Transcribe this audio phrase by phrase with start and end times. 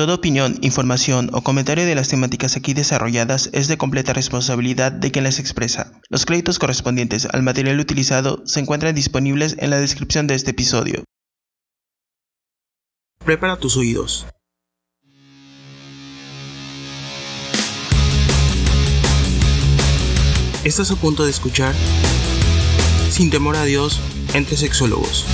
[0.00, 5.10] Toda opinión, información o comentario de las temáticas aquí desarrolladas es de completa responsabilidad de
[5.10, 5.92] quien las expresa.
[6.08, 11.04] Los créditos correspondientes al material utilizado se encuentran disponibles en la descripción de este episodio.
[13.22, 14.24] Prepara tus oídos.
[20.64, 21.74] Estás a punto de escuchar
[23.10, 24.00] Sin temor a Dios
[24.32, 25.26] entre sexólogos.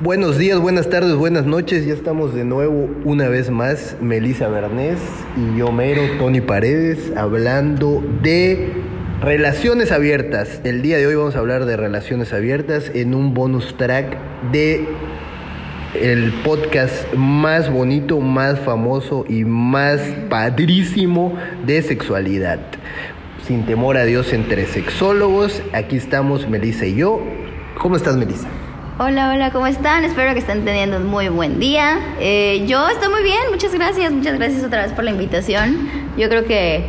[0.00, 1.84] Buenos días, buenas tardes, buenas noches.
[1.84, 5.00] Ya estamos de nuevo una vez más, Melissa Bernés
[5.36, 8.74] y yo mero, Tony Paredes, hablando de
[9.20, 10.60] relaciones abiertas.
[10.62, 14.16] El día de hoy vamos a hablar de relaciones abiertas en un bonus track
[14.52, 14.86] de
[16.00, 22.60] el podcast más bonito, más famoso y más padrísimo de sexualidad.
[23.44, 25.60] Sin temor a Dios entre sexólogos.
[25.72, 27.20] Aquí estamos Melissa y yo.
[27.80, 28.48] ¿Cómo estás, Melissa?
[29.00, 30.04] Hola, hola, ¿cómo están?
[30.04, 32.00] Espero que estén teniendo un muy buen día.
[32.18, 35.88] Eh, yo estoy muy bien, muchas gracias, muchas gracias otra vez por la invitación.
[36.16, 36.84] Yo creo que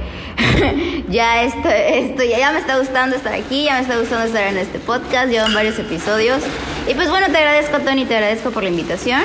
[1.08, 4.58] ya esto, esto ya, me está gustando estar aquí, ya me está gustando estar en
[4.58, 6.42] este podcast, llevan varios episodios.
[6.90, 9.22] Y pues bueno, te agradezco Tony, te agradezco por la invitación.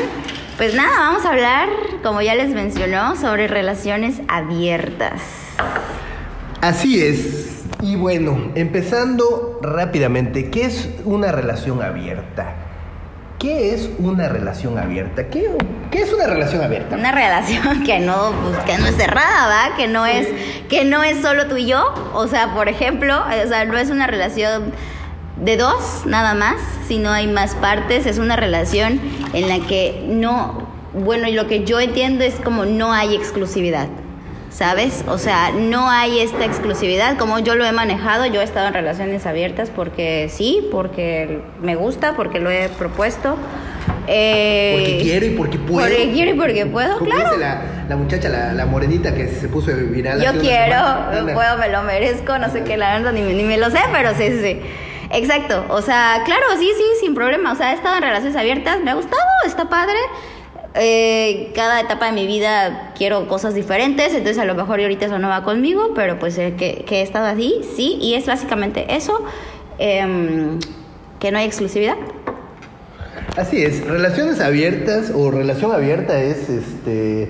[0.58, 1.70] Pues nada, vamos a hablar,
[2.02, 5.22] como ya les mencionó, sobre relaciones abiertas.
[6.60, 7.64] Así es.
[7.80, 12.73] Y bueno, empezando rápidamente, ¿qué es una relación abierta?
[13.38, 15.28] ¿Qué es una relación abierta?
[15.28, 15.50] ¿Qué,
[15.90, 16.96] ¿Qué, es una relación abierta?
[16.96, 19.76] Una relación que no, pues, que no es cerrada, ¿va?
[19.76, 20.28] Que no es,
[20.68, 21.92] que no es solo tú y yo.
[22.14, 24.72] O sea, por ejemplo, o sea, no es una relación
[25.36, 28.06] de dos nada más, sino hay más partes.
[28.06, 29.00] Es una relación
[29.32, 33.88] en la que no, bueno, y lo que yo entiendo es como no hay exclusividad.
[34.54, 35.04] ¿Sabes?
[35.08, 38.24] O sea, no hay esta exclusividad como yo lo he manejado.
[38.26, 43.36] Yo he estado en relaciones abiertas porque sí, porque me gusta, porque lo he propuesto.
[44.06, 45.88] Eh, porque quiero y porque puedo.
[45.88, 47.30] Porque quiero y porque puedo, claro.
[47.30, 50.22] Dice la, la muchacha, la, la, morenita que se puso viral.
[50.22, 50.76] Yo quiero,
[51.24, 53.80] me puedo, me lo merezco, no sé qué, la verdad, ni, ni me lo sé,
[53.92, 54.60] pero sí, sí, sí.
[55.10, 57.52] Exacto, o sea, claro, sí, sí, sin problema.
[57.52, 59.98] O sea, he estado en relaciones abiertas, me ha gustado, está padre.
[60.76, 65.20] Eh, cada etapa de mi vida quiero cosas diferentes, entonces a lo mejor ahorita eso
[65.20, 69.24] no va conmigo, pero pues eh, que, he estado así, sí, y es básicamente eso,
[69.78, 70.58] eh,
[71.20, 71.96] que no hay exclusividad.
[73.36, 77.28] Así es, relaciones abiertas o relación abierta es este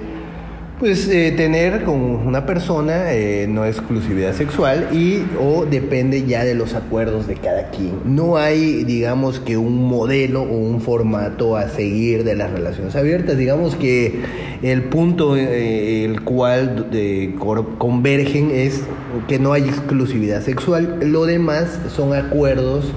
[0.79, 6.55] pues eh, tener con una persona eh, no exclusividad sexual y o depende ya de
[6.55, 7.93] los acuerdos de cada quien.
[8.05, 13.39] No hay, digamos que un modelo o un formato a seguir de las relaciones abiertas.
[13.39, 14.21] Digamos que
[14.63, 17.34] el punto eh, el cual de,
[17.79, 18.83] convergen es
[19.29, 20.99] que no hay exclusividad sexual.
[21.03, 22.93] Lo demás son acuerdos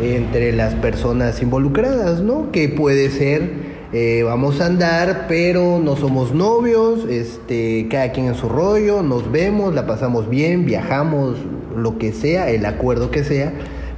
[0.00, 2.52] entre las personas involucradas, ¿no?
[2.52, 8.34] Que puede ser eh, vamos a andar, pero no somos novios, este, cada quien en
[8.34, 11.36] su rollo, nos vemos, la pasamos bien, viajamos,
[11.76, 13.52] lo que sea, el acuerdo que sea,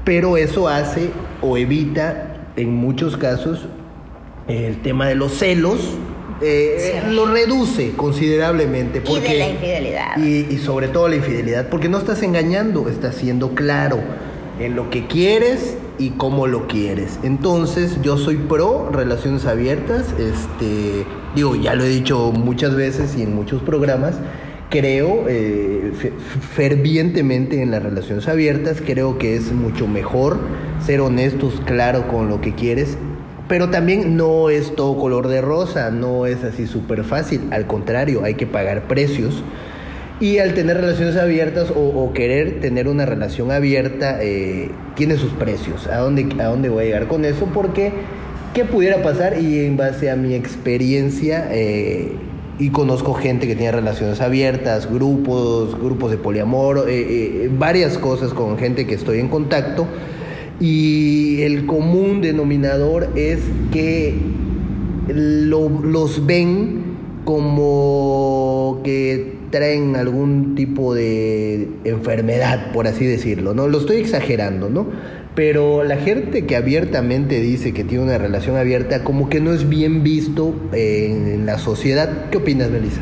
[0.04, 1.10] pero eso hace
[1.40, 3.66] o evita en muchos casos
[4.46, 5.78] el tema de los celos,
[6.40, 9.00] eh, lo reduce considerablemente.
[9.00, 10.16] Porque, y de la infidelidad.
[10.18, 14.00] Y, y, sobre todo la infidelidad, porque no estás engañando, estás siendo claro
[14.60, 17.18] en lo que quieres y cómo lo quieres.
[17.22, 21.04] Entonces, yo soy pro relaciones abiertas, este,
[21.34, 24.14] digo, ya lo he dicho muchas veces y en muchos programas,
[24.70, 25.92] creo eh,
[26.54, 30.38] fervientemente en las relaciones abiertas, creo que es mucho mejor
[30.84, 32.98] ser honestos, claro con lo que quieres,
[33.48, 38.22] pero también no es todo color de rosa, no es así súper fácil, al contrario,
[38.24, 39.42] hay que pagar precios
[40.20, 45.86] y al tener relaciones abiertas o, querer tener una relación abierta, eh, tiene sus precios.
[45.86, 47.48] ¿A dónde, ¿A dónde voy a llegar con eso?
[47.54, 47.92] Porque,
[48.52, 49.40] ¿qué pudiera pasar?
[49.40, 52.12] Y en base a mi experiencia, eh,
[52.58, 58.58] y conozco gente que tiene relaciones abiertas, grupos, grupos de poliamor, eh, varias cosas con
[58.58, 59.86] gente que estoy en contacto.
[60.58, 63.38] Y el común denominador es
[63.72, 64.16] que
[65.06, 66.82] los ven
[67.24, 73.68] como que traen algún tipo de enfermedad, por así decirlo, ¿no?
[73.68, 74.86] Lo estoy exagerando, ¿no?
[75.34, 79.68] Pero la gente que abiertamente dice que tiene una relación abierta, como que no es
[79.68, 82.28] bien visto en la sociedad.
[82.30, 83.00] ¿Qué opinas, Melissa?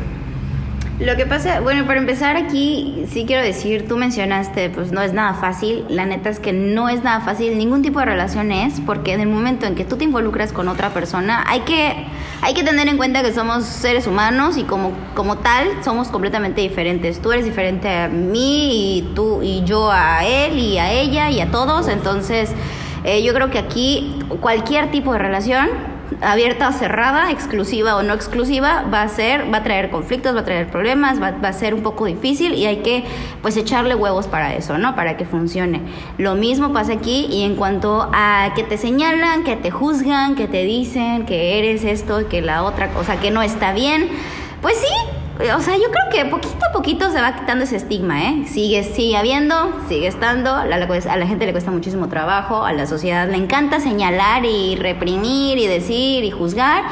[0.99, 5.13] Lo que pasa, bueno, para empezar aquí, sí quiero decir, tú mencionaste, pues no es
[5.13, 5.85] nada fácil.
[5.89, 9.21] La neta es que no es nada fácil, ningún tipo de relación es, porque en
[9.21, 12.07] el momento en que tú te involucras con otra persona, hay que,
[12.41, 16.61] hay que tener en cuenta que somos seres humanos y como, como tal somos completamente
[16.61, 17.21] diferentes.
[17.21, 21.41] Tú eres diferente a mí y tú y yo a él y a ella y
[21.41, 21.89] a todos.
[21.89, 22.49] Entonces,
[23.03, 28.13] eh, yo creo que aquí cualquier tipo de relación abierta o cerrada, exclusiva o no
[28.13, 31.53] exclusiva, va a ser, va a traer conflictos, va a traer problemas, va, va, a
[31.53, 33.03] ser un poco difícil y hay que
[33.41, 34.95] pues echarle huevos para eso, ¿no?
[34.95, 35.81] Para que funcione.
[36.17, 40.47] Lo mismo pasa aquí y en cuanto a que te señalan, que te juzgan, que
[40.47, 44.09] te dicen que eres esto, que la otra cosa, que no está bien,
[44.61, 48.23] pues sí, o sea, yo creo que poquito a poquito se va quitando ese estigma,
[48.23, 48.45] ¿eh?
[48.47, 52.73] Sigue, sigue habiendo, sigue estando, a la, a la gente le cuesta muchísimo trabajo, a
[52.73, 56.83] la sociedad le encanta señalar y reprimir y decir y juzgar,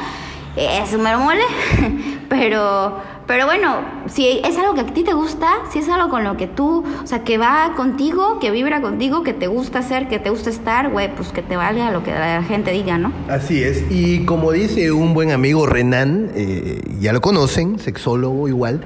[0.56, 1.42] es un mole,
[2.28, 6.22] pero pero bueno, si es algo que a ti te gusta, si es algo con
[6.22, 10.08] lo que tú, o sea, que va contigo, que vibra contigo, que te gusta hacer,
[10.08, 13.12] que te gusta estar, güey, pues que te valga lo que la gente diga, ¿no?
[13.28, 13.84] Así es.
[13.90, 18.82] Y como dice un buen amigo Renan, eh, ya lo conocen, sexólogo igual.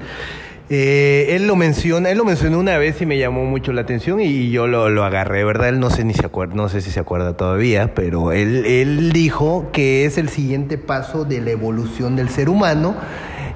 [0.73, 4.21] Eh, él lo menciona, él lo mencionó una vez y me llamó mucho la atención
[4.21, 5.67] y yo lo, lo agarré, ¿verdad?
[5.67, 9.11] Él no sé ni se acuerda, no sé si se acuerda todavía, pero él, él
[9.11, 12.95] dijo que es el siguiente paso de la evolución del ser humano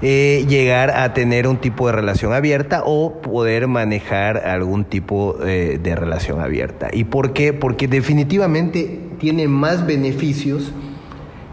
[0.02, 5.80] eh, llegar a tener un tipo de relación abierta o poder manejar algún tipo eh,
[5.82, 6.90] de relación abierta.
[6.92, 7.54] ¿Y por qué?
[7.54, 10.72] Porque definitivamente tiene más beneficios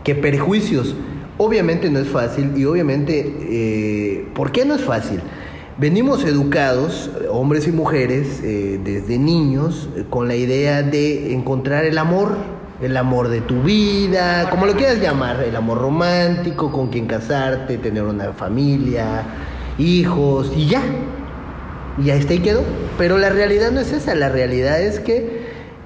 [0.05, 0.95] que perjuicios.
[1.39, 5.21] Obviamente no es fácil y obviamente, eh, ¿por qué no es fácil?
[5.79, 12.37] Venimos educados, hombres y mujeres, desde niños, con la idea de encontrar el amor,
[12.83, 17.79] el amor de tu vida, como lo quieras llamar, el amor romántico, con quien casarte,
[17.79, 19.23] tener una familia,
[19.79, 20.83] hijos y ya.
[22.03, 22.63] Y ahí está y quedó.
[22.99, 25.43] Pero la realidad no es esa, la realidad es que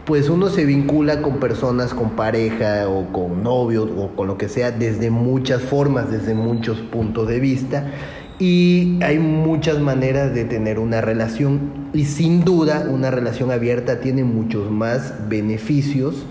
[0.06, 4.48] pues uno se vincula con personas, con pareja o con novios o con lo que
[4.48, 7.90] sea desde muchas formas, desde muchos puntos de vista
[8.38, 14.24] y hay muchas maneras de tener una relación y sin duda una relación abierta tiene
[14.24, 16.26] muchos más beneficios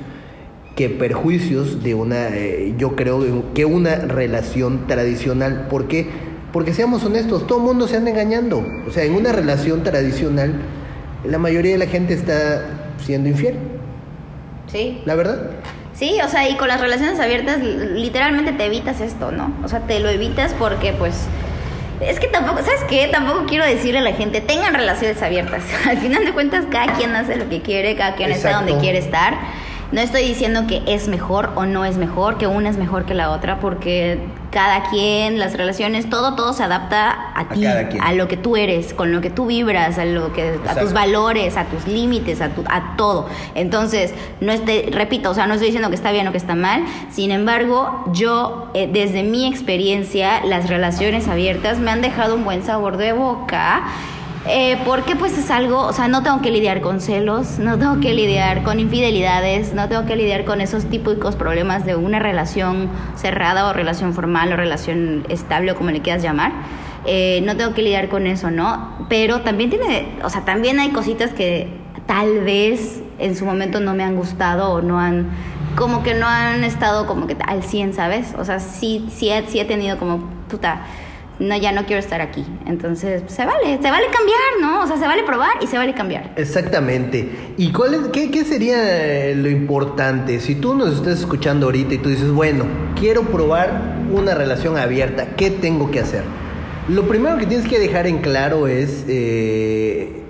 [0.75, 5.68] que perjuicios de una, eh, yo creo que una relación tradicional.
[5.69, 6.07] ¿Por qué?
[6.51, 8.66] Porque seamos honestos, todo el mundo se anda engañando.
[8.88, 10.54] O sea, en una relación tradicional,
[11.24, 12.66] la mayoría de la gente está
[13.04, 13.56] siendo infiel.
[14.72, 15.01] Sí.
[15.06, 15.51] ¿La verdad?
[15.94, 19.54] Sí, o sea, y con las relaciones abiertas literalmente te evitas esto, ¿no?
[19.63, 21.27] O sea, te lo evitas porque pues...
[22.01, 23.07] Es que tampoco, ¿sabes qué?
[23.10, 25.63] Tampoco quiero decirle a la gente, tengan relaciones abiertas.
[25.88, 28.98] Al final de cuentas, cada quien hace lo que quiere, cada quien está donde quiere
[28.98, 29.36] estar.
[29.96, 33.14] No estoy diciendo que es mejor o no es mejor, que una es mejor que
[33.14, 34.20] la otra, porque
[34.52, 38.94] cada quien, las relaciones, todo, todo se adapta a, ti, a lo que tú eres,
[38.94, 42.50] con lo que tú vibras, a lo que, a tus valores, a tus límites, a,
[42.50, 43.30] tu, a todo.
[43.56, 46.56] Entonces, no estoy, repito, o sea, no estoy diciendo que está bien o que está
[46.56, 46.84] mal.
[47.10, 52.66] Sin embargo, yo, eh, desde mi experiencia, las relaciones abiertas me han dejado un buen
[52.66, 53.84] sabor de boca
[54.48, 58.00] eh, porque pues es algo, o sea, no tengo que lidiar con celos, no tengo
[58.00, 62.90] que lidiar con infidelidades, no tengo que lidiar con esos típicos problemas de una relación
[63.16, 66.52] cerrada o relación formal o relación estable o como le quieras llamar.
[67.08, 69.06] Eh, no tengo que lidiar con eso, ¿no?
[69.10, 71.68] Pero también tiene, o sea, también hay cositas que
[72.06, 75.28] tal vez en su momento no me han gustado o no han,
[75.76, 78.36] como que no han estado como que al 100, ¿sabes?
[78.38, 80.20] O sea, sí, sí, sí he tenido como,
[80.50, 80.82] puta,
[81.40, 82.46] no, ya no quiero estar aquí.
[82.66, 84.84] Entonces, se vale, se vale cambiar, ¿no?
[84.84, 86.32] O sea, se vale probar y se vale cambiar.
[86.36, 87.54] Exactamente.
[87.58, 90.39] ¿Y cuál es, qué, qué sería lo importante?
[90.39, 92.65] Si tú nos estás escuchando ahorita y tú dices, bueno,
[92.98, 96.24] quiero probar una relación abierta, ¿qué tengo que hacer?
[96.88, 100.22] Lo primero que tienes que dejar en claro es, eh,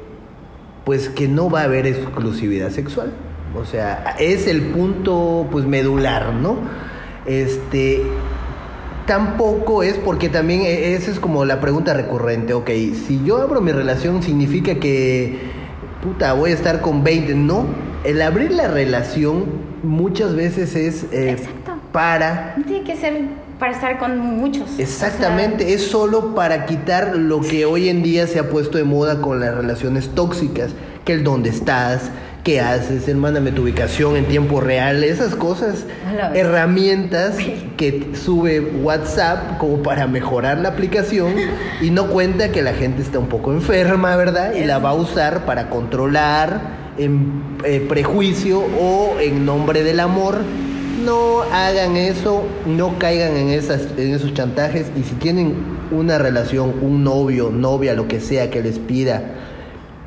[0.85, 3.11] pues, que no va a haber exclusividad sexual.
[3.55, 6.57] O sea, es el punto, pues, medular, ¿no?
[7.25, 8.03] Este,
[9.05, 12.53] Tampoco es porque también e, esa es como la pregunta recurrente.
[12.53, 15.37] Ok, si yo abro mi relación significa que,
[16.01, 17.35] puta, voy a estar con 20.
[17.35, 17.65] No,
[18.03, 19.45] el abrir la relación
[19.83, 21.37] muchas veces es eh,
[21.91, 22.55] para...
[22.67, 24.79] tiene que ser para estar con muchos.
[24.79, 29.21] Exactamente, es solo para quitar lo que hoy en día se ha puesto de moda
[29.21, 30.71] con las relaciones tóxicas,
[31.05, 32.11] que el dónde estás,
[32.45, 35.83] qué haces, mándame tu ubicación en tiempo real, esas cosas,
[36.35, 37.37] herramientas
[37.75, 41.33] que sube WhatsApp como para mejorar la aplicación
[41.81, 44.53] y no cuenta que la gente está un poco enferma, ¿verdad?
[44.53, 50.37] Y la va a usar para controlar en eh, prejuicio o en nombre del amor.
[51.03, 54.91] No hagan eso, no caigan en, esas, en esos chantajes.
[54.95, 55.55] Y si tienen
[55.89, 59.23] una relación, un novio, novia, lo que sea que les pida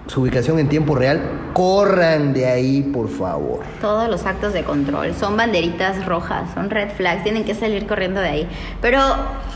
[0.08, 1.20] su ubicación en tiempo real,
[1.52, 3.60] corran de ahí, por favor.
[3.80, 8.20] Todos los actos de control son banderitas rojas, son red flags, tienen que salir corriendo
[8.20, 8.48] de ahí.
[8.80, 8.98] Pero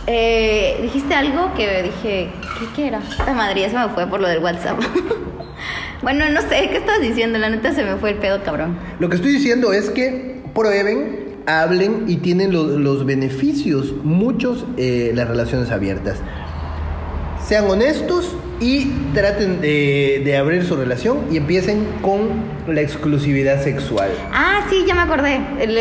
[0.06, 3.00] eh, dijiste algo que dije, ¿qué, qué era?
[3.26, 4.78] La madre, eso me fue por lo del WhatsApp.
[6.02, 7.38] bueno, no sé, ¿qué estás diciendo?
[7.38, 8.76] La neta se me fue el pedo, cabrón.
[8.99, 15.12] Lo que estoy diciendo es que prueben, hablen y tienen lo- los beneficios, muchos, eh,
[15.14, 16.18] las relaciones abiertas.
[17.52, 22.30] Sean honestos y traten de, de abrir su relación y empiecen con
[22.66, 24.09] la exclusividad sexual.
[24.32, 25.38] Ah, sí, ya me acordé.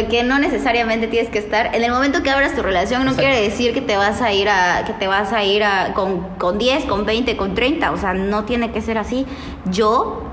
[0.09, 1.73] Que no necesariamente tienes que estar.
[1.73, 3.21] En el momento que abras tu relación, no Exacto.
[3.21, 6.35] quiere decir que te vas a ir a, que te vas a ir a, con,
[6.37, 7.93] con 10, con 20, con 30.
[7.93, 9.25] O sea, no tiene que ser así.
[9.69, 10.23] Yo,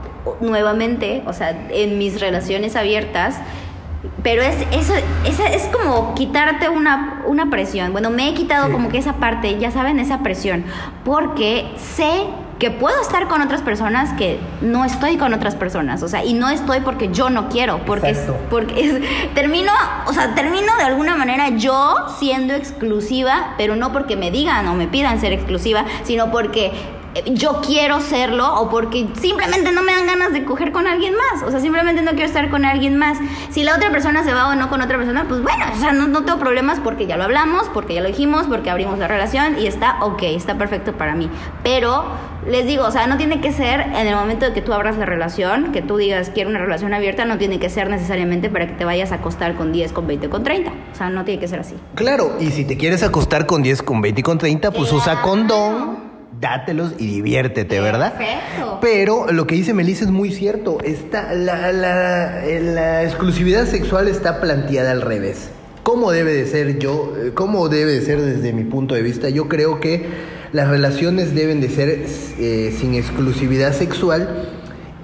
[0.40, 3.36] nuevamente, o sea, en mis relaciones abiertas,
[4.22, 4.94] pero es eso,
[5.24, 7.92] esa es como quitarte una, una presión.
[7.92, 8.72] Bueno, me he quitado Sí.
[8.72, 10.64] como que esa parte, ya saben, esa presión.
[11.04, 12.24] Porque sé
[12.58, 16.02] que puedo estar con otras personas que no estoy con otras personas.
[16.02, 17.78] O sea, y no estoy porque yo no quiero.
[17.86, 19.70] Porque, es- porque es- termino,
[20.06, 24.74] o sea, termino de alguna manera yo siendo exclusiva, pero no porque me digan o
[24.74, 26.72] me pidan ser exclusiva, sino porque
[27.26, 31.42] yo quiero serlo o porque simplemente no me dan ganas de coger con alguien más.
[31.42, 33.18] O sea, simplemente no quiero estar con alguien más.
[33.50, 35.92] Si la otra persona se va o no con otra persona, pues bueno, o sea,
[35.92, 39.08] no, no tengo problemas porque ya lo hablamos, porque ya lo dijimos, porque abrimos la
[39.08, 41.30] relación y está ok, está perfecto para mí.
[41.62, 42.04] Pero
[42.48, 44.96] les digo, o sea, no tiene que ser en el momento de que tú abras
[44.96, 48.66] la relación, que tú digas quiero una relación abierta, no tiene que ser necesariamente para
[48.66, 50.70] que te vayas a acostar con 10, con 20, con 30.
[50.70, 51.74] O sea, no tiene que ser así.
[51.94, 55.20] Claro, y si te quieres acostar con 10, con 20 y con 30, pues usa
[55.22, 55.97] condón,
[56.40, 58.14] dátelos y diviértete, ¿verdad?
[58.16, 58.78] Perfecto.
[58.80, 60.78] Pero lo que dice Melissa es muy cierto.
[60.84, 65.50] Está, la, la- la exclusividad sexual está planteada al revés.
[65.82, 67.14] ¿Cómo debe de ser yo?
[67.18, 69.30] eh, ¿Cómo debe de ser desde mi punto de vista?
[69.30, 70.06] Yo creo que
[70.52, 71.88] las relaciones deben de ser
[72.38, 74.48] eh, sin exclusividad sexual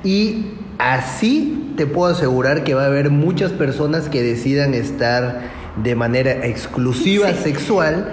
[0.05, 5.41] y así te puedo asegurar que va a haber muchas personas que decidan estar
[5.83, 8.09] de manera exclusiva sexual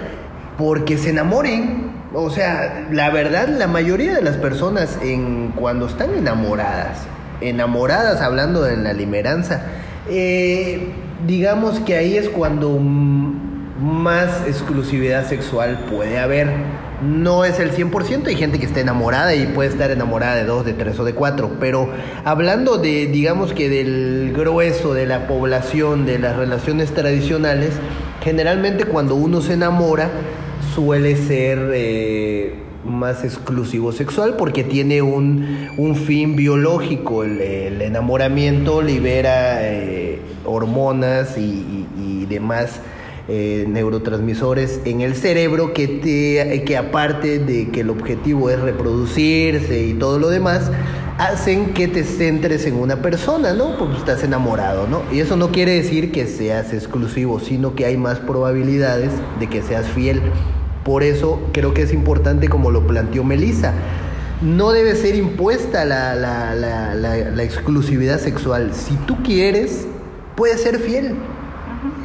[0.58, 2.01] porque se enamoren.
[2.14, 6.98] O sea, la verdad, la mayoría de las personas en cuando están enamoradas,
[7.40, 9.62] enamoradas hablando de la limeranza,
[10.10, 10.88] eh,
[11.26, 16.50] digamos que ahí es cuando más exclusividad sexual puede haber.
[17.02, 20.64] No es el 100%, hay gente que está enamorada y puede estar enamorada de dos,
[20.64, 21.88] de tres o de cuatro, pero
[22.24, 27.70] hablando de, digamos que del grueso de la población, de las relaciones tradicionales,
[28.22, 30.10] generalmente cuando uno se enamora
[30.74, 39.58] suele ser eh, más exclusivo sexual porque tiene un, un fin biológico, el, enamoramiento libera
[39.60, 42.80] eh, hormonas y demás
[43.28, 49.80] eh, neurotransmisores en el cerebro que, te, que aparte de que el objetivo es reproducirse
[49.86, 50.72] y todo lo demás,
[51.18, 53.78] hacen que te centres en una persona, ¿no?
[53.78, 55.02] Porque estás enamorado, ¿no?
[55.12, 59.62] Y eso no quiere decir que seas exclusivo, sino que hay más probabilidades de que
[59.62, 60.20] seas fiel.
[60.84, 63.72] Por eso creo que es importante como lo planteó Melissa.
[64.42, 68.72] No debe ser impuesta la, la- la- la- la exclusividad sexual.
[68.74, 69.86] Si tú quieres,
[70.34, 71.14] puedes ser fiel.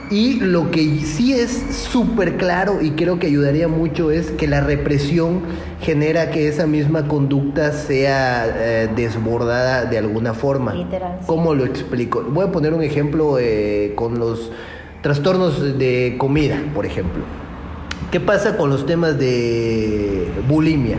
[0.09, 1.51] Y lo que sí es
[1.91, 5.41] súper claro y creo que ayudaría mucho es que la represión
[5.81, 10.73] genera que esa misma conducta sea eh, desbordada de alguna forma.
[10.73, 11.19] Literal.
[11.25, 12.23] ¿Cómo lo explico?
[12.23, 14.51] Voy a poner un ejemplo eh, con los
[15.01, 17.23] trastornos de comida, por ejemplo.
[18.11, 20.97] ¿Qué pasa con los temas de bulimia?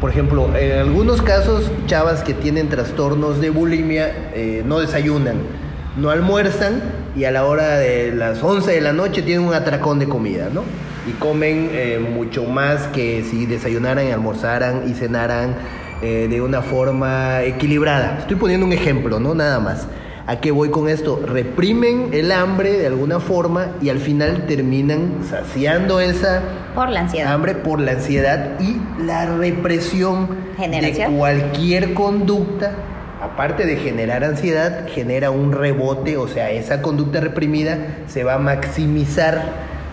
[0.00, 5.36] Por ejemplo, en algunos casos, chavas que tienen trastornos de bulimia eh, no desayunan,
[5.98, 6.80] no almuerzan
[7.14, 10.48] y a la hora de las 11 de la noche tienen un atracón de comida,
[10.50, 10.62] ¿no?
[11.06, 15.56] Y comen eh, mucho más que si desayunaran, almorzaran y cenaran
[16.00, 18.16] eh, de una forma equilibrada.
[18.20, 19.34] Estoy poniendo un ejemplo, ¿no?
[19.34, 19.86] Nada más.
[20.30, 21.20] ¿A qué voy con esto?
[21.26, 26.40] Reprimen el hambre de alguna forma y al final terminan saciando esa
[26.72, 27.32] Por la ansiedad.
[27.32, 32.74] hambre por la ansiedad y la represión de cualquier conducta.
[33.20, 38.38] Aparte de generar ansiedad, genera un rebote, o sea, esa conducta reprimida se va a
[38.38, 39.42] maximizar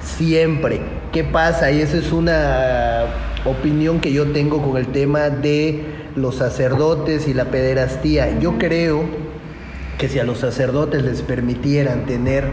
[0.03, 0.81] siempre.
[1.11, 1.71] ¿Qué pasa?
[1.71, 3.05] Y esa es una
[3.43, 5.83] opinión que yo tengo con el tema de
[6.15, 8.37] los sacerdotes y la pederastía.
[8.39, 9.26] Yo creo
[9.97, 12.45] que si a los sacerdotes les permitieran tener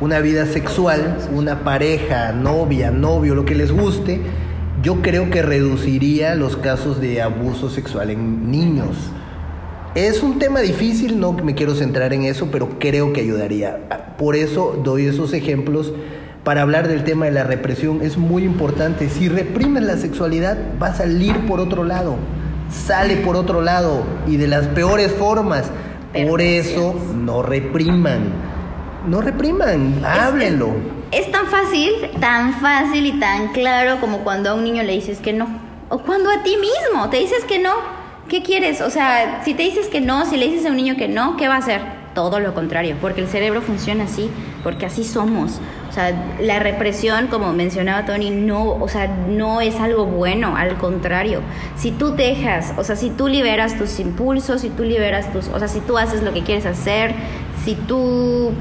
[0.00, 4.20] una vida sexual, una pareja, novia, novio, lo que les guste,
[4.82, 8.96] yo creo que reduciría los casos de abuso sexual en niños.
[9.94, 14.16] Es un tema difícil, no me quiero centrar en eso, pero creo que ayudaría.
[14.16, 15.92] Por eso doy esos ejemplos
[16.44, 19.10] para hablar del tema de la represión es muy importante.
[19.10, 22.16] Si reprimes la sexualidad, va a salir por otro lado.
[22.70, 25.70] Sale por otro lado y de las peores formas.
[26.12, 28.32] Por eso no repriman.
[29.06, 30.74] No repriman, háblenlo.
[31.10, 35.18] Es, tan fácil, tan fácil y tan claro como cuando a un niño le dices
[35.20, 35.48] que no.
[35.88, 37.72] O cuando a ti mismo te dices que no.
[38.28, 38.80] ¿Qué quieres?
[38.80, 41.36] O sea, si te dices que no, si le dices a un niño que no,
[41.36, 41.80] ¿qué va a hacer?
[42.14, 44.30] Todo lo contrario, porque el cerebro funciona así,
[44.62, 45.60] porque así somos.
[45.90, 50.78] O sea, la represión, como mencionaba Tony, no, o sea, no es algo bueno, al
[50.78, 51.40] contrario.
[51.76, 55.58] Si tú dejas, o sea, si tú liberas tus impulsos, si tú liberas tus, o
[55.58, 57.12] sea, si tú haces lo que quieres hacer,
[57.64, 58.52] si tú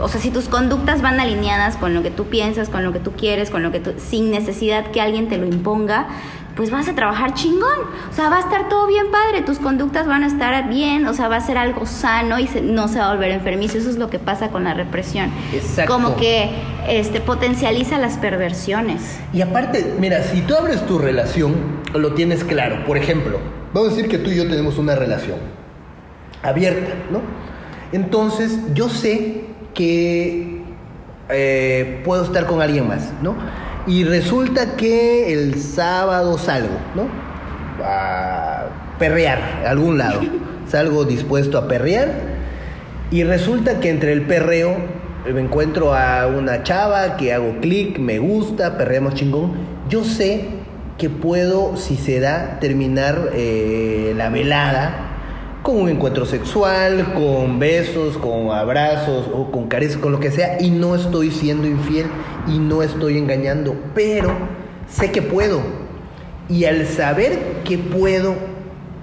[0.00, 3.00] o sea, si tus conductas van alineadas con lo que tú piensas, con lo que
[3.00, 6.06] tú quieres, con lo que tú, sin necesidad que alguien te lo imponga,
[6.58, 7.78] pues vas a trabajar chingón.
[8.10, 11.14] O sea, va a estar todo bien padre, tus conductas van a estar bien, o
[11.14, 13.78] sea, va a ser algo sano y no se va a volver enfermizo.
[13.78, 15.30] Eso es lo que pasa con la represión.
[15.52, 15.92] Exacto.
[15.92, 16.50] Como que
[16.88, 19.20] este, potencializa las perversiones.
[19.32, 21.54] Y aparte, mira, si tú abres tu relación,
[21.94, 22.84] lo tienes claro.
[22.84, 23.38] Por ejemplo,
[23.72, 25.38] vamos a decir que tú y yo tenemos una relación
[26.42, 27.20] abierta, ¿no?
[27.92, 30.64] Entonces, yo sé que
[31.28, 33.36] eh, puedo estar con alguien más, ¿no?
[33.88, 37.08] Y resulta que el sábado salgo, ¿no?
[37.82, 38.66] A
[38.98, 40.20] perrear a algún lado.
[40.68, 42.10] Salgo dispuesto a perrear
[43.10, 44.76] y resulta que entre el perreo
[45.32, 49.52] me encuentro a una chava que hago clic, me gusta, perreamos chingón.
[49.88, 50.44] Yo sé
[50.98, 55.08] que puedo, si se da, terminar eh, la velada
[55.62, 60.60] con un encuentro sexual, con besos, con abrazos o con caricias, con lo que sea,
[60.60, 62.06] y no estoy siendo infiel
[62.48, 64.30] y no estoy engañando, pero
[64.88, 65.60] sé que puedo.
[66.48, 68.34] Y al saber que puedo,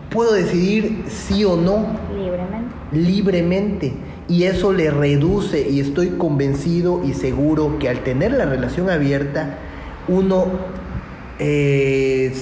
[0.10, 1.86] puedo decidir sí o no.
[2.16, 2.76] Libremente.
[2.92, 3.94] Libremente.
[4.28, 9.60] Y eso le reduce, y estoy convencido y seguro que al tener la relación abierta,
[10.08, 10.48] uno
[11.38, 12.34] eh,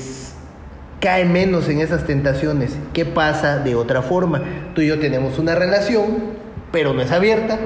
[1.02, 2.78] cae menos en esas tentaciones.
[2.94, 4.42] ¿Qué pasa de otra forma?
[4.74, 6.06] Tú y yo tenemos una relación,
[6.72, 7.60] pero no es abierta.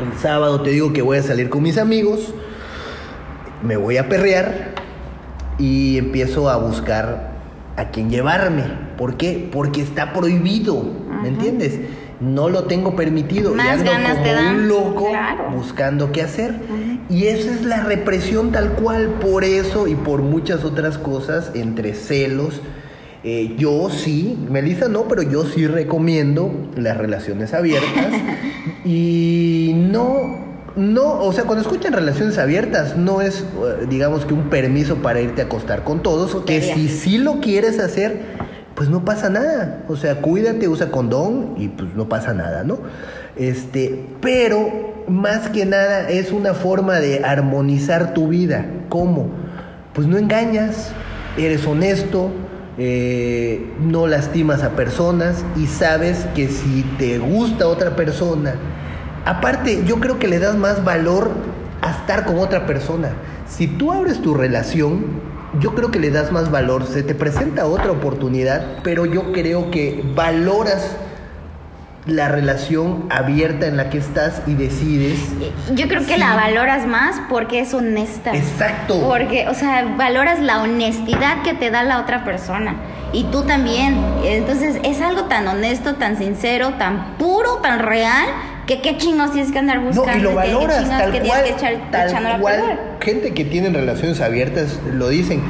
[0.00, 2.34] El sábado te digo que voy a salir con mis amigos,
[3.62, 4.74] me voy a perrear
[5.58, 7.30] y empiezo a buscar
[7.76, 8.64] a quién llevarme.
[8.96, 9.48] ¿Por qué?
[9.52, 10.82] Porque está prohibido,
[11.22, 11.78] ¿me entiendes?
[12.20, 14.54] No lo tengo permitido Más y ando ganas como te dan.
[14.56, 15.50] un loco Claro.
[15.54, 16.54] buscando qué hacer.
[17.08, 21.94] Y esa es la represión tal cual, por eso y por muchas otras cosas, entre
[21.94, 22.60] celos.
[23.24, 28.12] Eh, yo sí, Melissa no, pero yo sí recomiendo las relaciones abiertas.
[28.84, 34.50] y no, no, o sea, cuando escuchan relaciones abiertas, no es, eh, digamos que un
[34.50, 38.20] permiso para irte a acostar con todos, que si sí lo quieres hacer,
[38.74, 39.84] pues no pasa nada.
[39.88, 42.78] O sea, cuídate, usa condón y pues no pasa nada, ¿no?
[43.36, 48.66] Este, pero más que nada es una forma de armonizar tu vida.
[48.88, 49.28] ¿Cómo?
[49.92, 50.92] Pues no engañas,
[51.36, 52.30] eres honesto,
[52.78, 58.54] eh, no lastimas a personas y sabes que si te gusta otra persona,
[59.24, 61.30] aparte yo creo que le das más valor
[61.82, 63.10] a estar con otra persona.
[63.48, 65.06] Si tú abres tu relación,
[65.58, 69.70] yo creo que le das más valor, se te presenta otra oportunidad, pero yo creo
[69.70, 70.96] que valoras
[72.06, 75.18] la relación abierta en la que estás y decides.
[75.74, 76.18] Yo creo que Sí.
[76.20, 78.34] la valoras más porque es honesta.
[78.34, 79.00] Exacto.
[79.06, 82.76] Porque, o sea, valoras la honestidad que te da la otra persona.
[83.12, 83.98] Y tú también.
[84.24, 88.26] Entonces, es algo tan honesto, tan sincero, tan puro, tan real,
[88.76, 90.16] que qué chingos tienes que andar No, buscando.
[90.18, 92.80] y lo valoras tal que cual, tienes que echar, tal cual.
[93.00, 95.42] Gente que tienen relaciones abiertas lo dicen.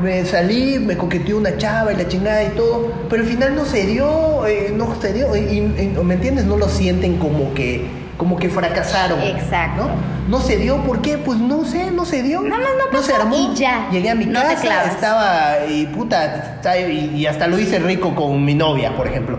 [0.00, 3.64] Me salí, me coqueteó una chava y la chingada y todo, pero al final no
[3.64, 6.44] se dio, eh, no se dio, y, ¿me entiendes?
[6.44, 7.84] No lo sienten como que,
[8.16, 9.20] como que fracasaron.
[9.22, 9.84] Exacto.
[10.28, 10.38] ¿no?
[10.38, 11.18] No se dio, ¿por qué?
[11.18, 12.42] Pues no sé, no se dio.
[12.42, 13.36] Nada más no se pasó armó.
[13.36, 13.88] y ya.
[13.90, 18.44] Llegué a mi No casa, estaba, y puta, y, y hasta lo hice rico con
[18.44, 19.38] mi novia, por ejemplo.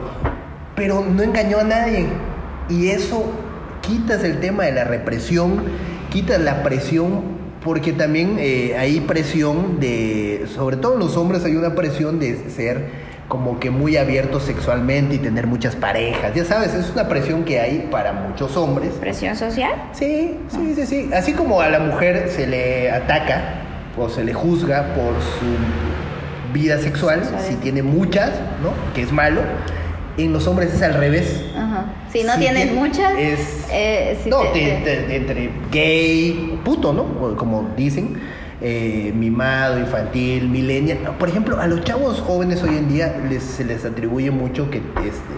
[0.75, 2.05] Pero no engañó a nadie.
[2.69, 3.31] Y eso
[3.81, 5.63] quitas el tema de la represión,
[6.11, 7.21] quitas la presión,
[7.63, 12.49] porque también eh, hay presión de, sobre todo en los hombres hay una presión de
[12.49, 16.35] ser como que muy abiertos sexualmente y tener muchas parejas.
[16.35, 18.91] Ya sabes, es una presión que hay para muchos hombres.
[18.99, 19.71] ¿Presión social?
[19.93, 21.09] Sí, sí, sí, sí.
[21.13, 23.61] Así como a la mujer se le ataca
[23.97, 27.21] o se le juzga por su vida Sexual.
[27.47, 28.71] si tiene muchas, ¿no?
[28.93, 29.41] Que es malo.
[30.17, 31.43] En los hombres es al revés.
[31.57, 31.85] Ajá.
[32.11, 35.49] Si no Si tienes tiene- muchas, es- eh, si no, te- te- te- te- entre
[35.71, 37.35] gay, puto, ¿no?
[37.35, 38.19] Como dicen,
[38.61, 40.99] eh, mimado, infantil, millennial.
[41.17, 44.77] Por ejemplo, a los chavos jóvenes hoy en día les, se les atribuye mucho que,
[44.77, 45.33] este,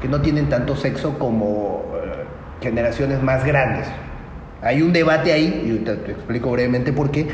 [0.00, 2.24] que no tienen tanto sexo como eh,
[2.62, 3.86] generaciones más grandes.
[4.62, 7.28] Hay un debate ahí, y te, te explico brevemente por qué.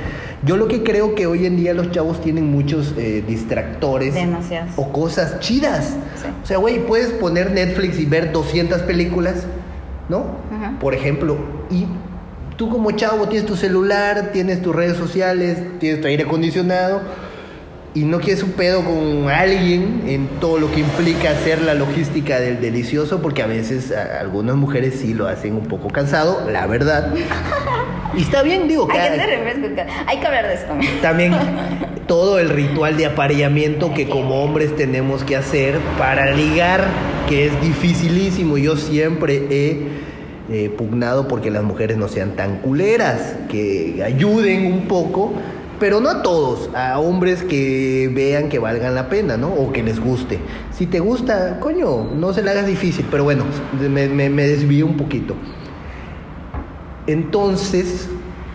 [0.45, 4.73] Yo lo que creo que hoy en día los chavos tienen muchos eh, distractores Demasiados.
[4.77, 5.97] o cosas chidas.
[6.23, 6.29] Sí.
[6.43, 9.47] O sea, güey, puedes poner Netflix y ver 200 películas,
[10.09, 10.37] ¿no?
[10.81, 11.37] Por ejemplo,
[11.69, 11.87] y
[12.57, 17.01] tú como chavo tienes tu celular, tienes tus redes sociales, tienes tu aire acondicionado
[17.97, 22.39] y no quieres un pedo con alguien en todo lo que implica hacer la logística
[22.39, 26.67] del delicioso, porque a veces a- algunas mujeres sí lo hacen un poco cansado, la
[26.67, 27.13] verdad.
[28.15, 29.87] Y está bien, digo, Hay que.
[30.07, 30.75] Hay que hablar de esto.
[31.03, 31.33] también
[32.07, 36.85] todo el ritual de apareamiento que como hombres tenemos que hacer para ligar,
[37.29, 38.59] que es dificilísimo.
[38.59, 39.81] Yo siempre he
[40.51, 45.33] eh, pugnado porque las mujeres no sean tan culeras, que ayuden un poco,
[45.79, 49.49] pero no a todos, a hombres que vean que valgan la pena, ¿no?
[49.49, 50.41] O que les guste.
[50.73, 53.45] Si te gusta, coño, no se le hagas difícil, pero bueno,
[53.79, 55.35] me, me, me desvío un poquito.
[57.07, 58.09] Entonces,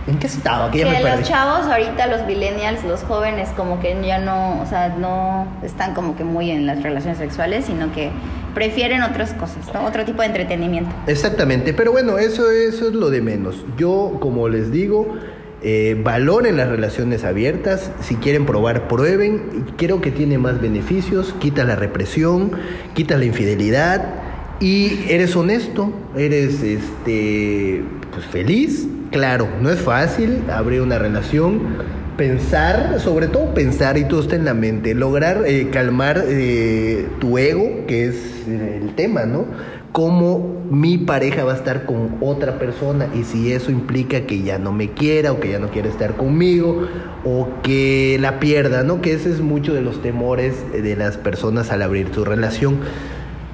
[0.08, 0.72] ¿en qué estaba?
[0.72, 4.90] Que ya los chavos ahorita, los millennials, los jóvenes, como que ya no, o sea,
[4.90, 8.12] no están como que muy en las relaciones sexuales, sino que
[8.54, 9.86] prefieren otras cosas, ¿no?
[9.86, 10.92] Otro tipo de entretenimiento.
[11.08, 13.64] Exactamente, pero bueno, eso, eso es lo de menos.
[13.78, 15.16] Yo, como les digo,
[15.64, 17.92] eh, valoren las relaciones abiertas.
[18.02, 19.66] Si quieren probar, prueben.
[19.78, 21.34] Creo que tiene más beneficios.
[21.40, 22.52] Quita la represión,
[22.94, 24.22] quita la infidelidad
[24.60, 28.88] y eres honesto, eres este, pues feliz.
[29.12, 32.01] Claro, no es fácil abrir una relación.
[32.18, 37.38] Pensar, sobre todo pensar, y todo está en la mente, lograr eh, calmar eh, tu
[37.38, 38.16] ego, que es
[38.48, 39.46] eh, el tema, ¿no?
[39.92, 44.58] Cómo mi pareja va a estar con otra persona y si eso implica que ya
[44.58, 46.88] no me quiera o que ya no quiere estar conmigo
[47.26, 49.02] o que la pierda, ¿no?
[49.02, 52.80] Que ese es mucho de los temores de las personas al abrir su relación.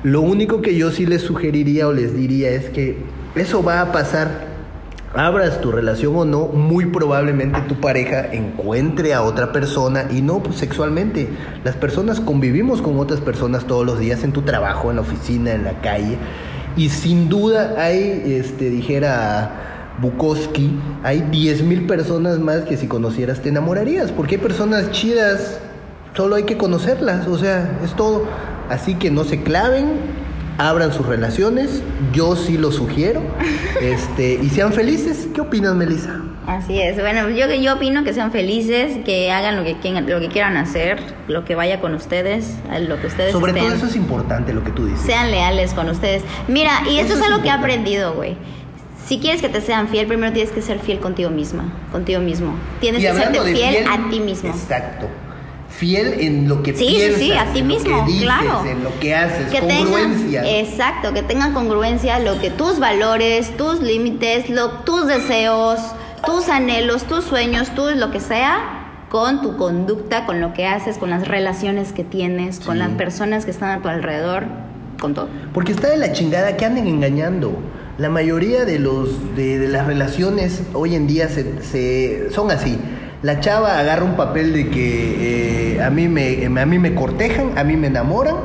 [0.03, 2.97] Lo único que yo sí les sugeriría o les diría es que
[3.35, 4.46] eso va a pasar
[5.13, 10.43] abras tu relación o no, muy probablemente tu pareja encuentre a otra persona y no
[10.43, 11.29] pues, sexualmente.
[11.63, 15.53] Las personas convivimos con otras personas todos los días en tu trabajo, en la oficina,
[15.53, 16.17] en la calle.
[16.75, 23.41] Y sin duda hay, este, dijera Bukowski, hay 10 mil personas más que si conocieras
[23.41, 25.59] te enamorarías, porque hay personas chidas,
[26.15, 28.25] solo hay que conocerlas, o sea, es todo.
[28.69, 29.93] Así que no se claven,
[30.57, 31.81] abran sus relaciones,
[32.13, 33.21] yo sí lo sugiero,
[33.81, 35.27] este, y sean felices.
[35.33, 36.21] ¿Qué opinas, Melissa?
[36.47, 36.95] Así es.
[36.95, 40.55] Bueno, yo, yo opino que sean felices, que hagan lo que, quieran- lo que quieran
[40.55, 42.55] hacer, lo que vaya con ustedes,
[42.87, 43.65] lo que ustedes Sobre estén.
[43.65, 45.01] todo eso es importante lo que tú dices.
[45.01, 46.23] Sean leales con ustedes.
[46.47, 48.37] Mira, y esto Eso es es algo que he aprendido, güey.
[49.05, 52.55] Si quieres que te sean fiel, primero tienes que ser fiel contigo misma, contigo mismo.
[52.79, 54.49] Tienes que serte de fiel, a ti mismo.
[54.49, 55.07] Exacto.
[55.77, 58.23] Fiel en lo que Sí, sí, piensas, sí, a ti en lo mismo, que dices,
[58.23, 58.65] claro.
[58.65, 60.59] en lo que haces, que tengan, congruencia.
[60.59, 65.79] exacto, que tengan congruencia lo que tus valores, tus límites, lo, tus deseos,
[66.25, 70.97] tus anhelos, tus sueños, tú lo que sea, con tu conducta, con lo que haces,
[70.97, 72.79] con las relaciones que tienes, con Sí.
[72.79, 74.45] las personas que están a tu alrededor,
[74.99, 75.29] con todo.
[75.53, 77.55] Porque está de la chingada que anden engañando.
[77.99, 82.77] La mayoría de los de, de las relaciones hoy en día se, se- son así.
[83.23, 87.57] La chava agarra un papel de que eh, a, mí me, a mí me cortejan,
[87.57, 88.35] a mí me enamoran.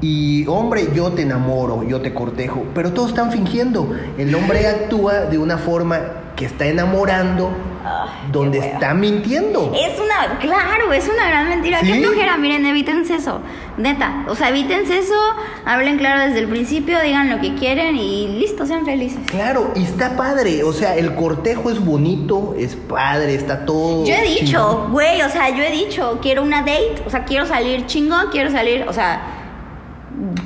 [0.00, 2.64] Y hombre, yo te enamoro, yo te cortejo.
[2.74, 3.92] Pero todos están fingiendo.
[4.16, 6.00] El hombre actúa de una forma
[6.36, 7.50] que está enamorando,
[7.84, 9.72] Ay, donde está mintiendo.
[9.74, 11.80] Es una, claro, es una gran mentira.
[11.80, 11.86] ¿Sí?
[11.86, 13.40] Qué flojera, miren, evítense eso.
[13.76, 15.14] Neta, o sea, evítense eso,
[15.64, 19.20] hablen claro desde el principio, digan lo que quieren y listo, sean felices.
[19.26, 20.62] Claro, y está padre.
[20.64, 24.06] O sea, el cortejo es bonito, es padre, está todo.
[24.06, 27.46] Yo he dicho, güey, o sea, yo he dicho, quiero una date, o sea, quiero
[27.46, 29.43] salir chingón, quiero salir, o sea,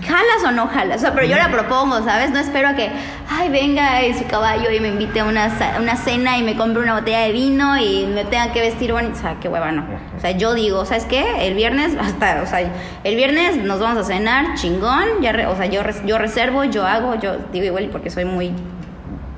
[0.09, 2.31] jalas o no jalas, o sea, pero yo la propongo, ¿sabes?
[2.31, 2.91] No espero a que,
[3.29, 6.83] ay, venga y su caballo y me invite a una, una cena y me compre
[6.83, 9.85] una botella de vino y me tenga que vestir bonito, o sea, qué hueva, no.
[10.17, 11.47] O sea, yo digo, ¿sabes qué?
[11.47, 12.61] El viernes, hasta, o sea,
[13.05, 16.65] el viernes nos vamos a cenar chingón, ya re- o sea, yo, res- yo reservo,
[16.65, 18.53] yo hago, yo digo igual porque soy muy,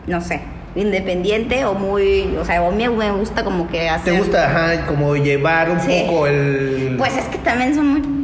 [0.06, 0.40] no sé,
[0.76, 4.12] independiente o muy, o sea, o me, me gusta como que hacer...
[4.14, 6.04] ¿Te gusta, ajá, como llevar un Sí.
[6.06, 6.94] poco el.
[6.96, 8.19] Pues es que también son muy.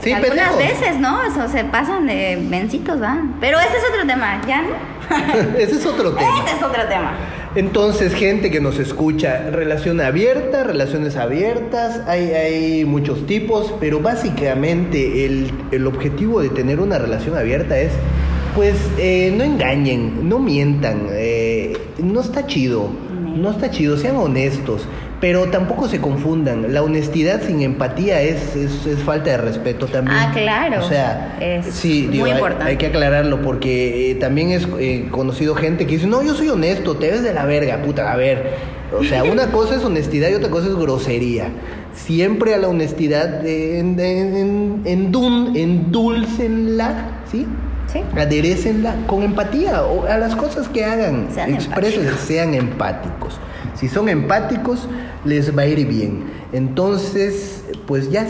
[0.00, 0.80] Sí, algunas pendejos.
[0.80, 1.22] veces, ¿no?
[1.24, 3.18] Eso se pasan de vencitos, ¿va?
[3.40, 4.98] Pero ese es otro tema, ¿ya no?
[5.58, 6.44] Ese es otro tema.
[6.44, 7.12] Ese es otro tema.
[7.54, 15.24] Entonces, gente que nos escucha, relación abierta, relaciones abiertas, hay, hay muchos tipos, pero básicamente
[15.24, 17.92] el, el objetivo de tener una relación abierta es,
[18.54, 22.90] pues, eh, no engañen, no mientan, eh, no está chido,
[23.34, 24.86] no está chido, sean honestos,
[25.20, 30.16] Pero tampoco se confundan, la honestidad sin empatía es, es, es falta de respeto también.
[30.16, 30.84] Ah, claro.
[30.84, 32.64] O sea, Es sí, muy importante.
[32.70, 36.48] Hay, que aclararlo porque eh, también es eh, conocido gente que dice, no, yo soy
[36.50, 38.52] honesto, te ves de la verga, puta, a ver.
[38.96, 41.48] O sea, una cosa es honestidad y otra cosa es grosería.
[41.94, 46.94] Siempre a la honestidad, en, en, en, endun- endúlcenla,
[47.30, 47.46] ¿sí?
[47.92, 48.02] Sí.
[48.16, 52.20] aderecenla con empatía o a las cosas que hagan, Sean expresen, empáticos.
[52.26, 53.40] sean empáticos.
[53.74, 54.86] Si son empáticos,
[55.24, 56.24] les va a ir bien.
[56.52, 58.26] Entonces, pues ya,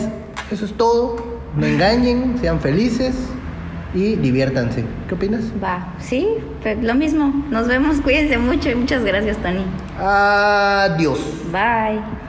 [0.51, 1.17] eso es todo.
[1.55, 3.15] No engañen, sean felices
[3.93, 4.83] y diviértanse.
[5.07, 5.45] ¿Qué opinas?
[5.63, 6.27] Va, sí,
[6.61, 7.33] pues lo mismo.
[7.49, 9.65] Nos vemos, cuídense mucho y muchas gracias, Tony.
[9.99, 11.19] Adiós.
[11.51, 12.28] Bye.